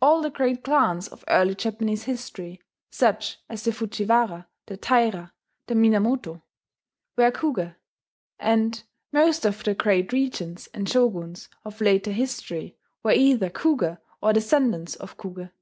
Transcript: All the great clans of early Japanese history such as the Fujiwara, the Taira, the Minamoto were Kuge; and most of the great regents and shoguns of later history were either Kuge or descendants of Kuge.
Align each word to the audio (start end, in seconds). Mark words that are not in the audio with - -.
All 0.00 0.22
the 0.22 0.28
great 0.30 0.64
clans 0.64 1.06
of 1.06 1.24
early 1.28 1.54
Japanese 1.54 2.02
history 2.02 2.60
such 2.90 3.38
as 3.48 3.62
the 3.62 3.70
Fujiwara, 3.72 4.48
the 4.66 4.76
Taira, 4.76 5.32
the 5.68 5.74
Minamoto 5.76 6.42
were 7.16 7.30
Kuge; 7.30 7.76
and 8.40 8.82
most 9.12 9.44
of 9.44 9.62
the 9.62 9.74
great 9.76 10.12
regents 10.12 10.66
and 10.74 10.88
shoguns 10.88 11.48
of 11.64 11.80
later 11.80 12.10
history 12.10 12.76
were 13.04 13.12
either 13.12 13.50
Kuge 13.50 13.98
or 14.20 14.32
descendants 14.32 14.96
of 14.96 15.16
Kuge. 15.16 15.52